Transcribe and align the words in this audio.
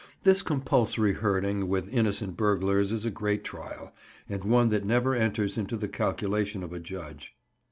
This 0.23 0.41
compulsory 0.41 1.13
herding 1.13 1.67
with 1.67 1.93
innocent 1.93 2.35
burglars 2.35 2.91
is 2.91 3.05
a 3.05 3.11
great 3.11 3.43
trial, 3.43 3.93
and 4.27 4.43
one 4.43 4.69
that 4.69 4.83
never 4.83 5.13
enters 5.13 5.59
into 5.59 5.77
the 5.77 5.87
calculation 5.87 6.63
of 6.63 6.73
a 6.73 6.79
judge. 6.79 7.35